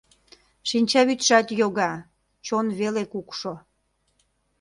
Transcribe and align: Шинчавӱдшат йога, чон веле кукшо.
Шинчавӱдшат 0.69 1.47
йога, 1.59 1.93
чон 2.45 2.67
веле 2.79 3.03
кукшо. 3.11 3.53